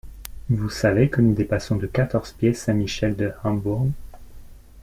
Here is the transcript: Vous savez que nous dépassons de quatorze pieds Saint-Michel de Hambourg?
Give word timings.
Vous 0.49 0.71
savez 0.71 1.09
que 1.11 1.21
nous 1.21 1.35
dépassons 1.35 1.75
de 1.75 1.85
quatorze 1.85 2.31
pieds 2.31 2.55
Saint-Michel 2.55 3.15
de 3.15 3.33
Hambourg? 3.43 3.87